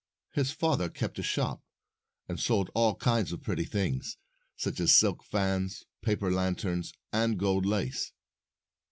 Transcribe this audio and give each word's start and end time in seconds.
His 0.33 0.49
father 0.49 0.89
kept 0.89 1.19
a 1.19 1.21
shop, 1.21 1.61
and 2.27 2.39
sold 2.39 2.71
all 2.73 2.95
kinds 2.95 3.31
of 3.31 3.43
pretty 3.43 3.65
things, 3.65 4.17
such 4.55 4.79
as 4.79 4.97
silk 4.97 5.23
fans, 5.23 5.85
paper 6.01 6.31
lanterns, 6.31 6.91
and 7.13 7.37
gold 7.37 7.67
lace. 7.67 8.11